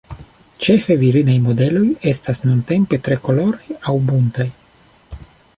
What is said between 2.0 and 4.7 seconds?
estas nuntempe tre koloraj aŭ buntaj.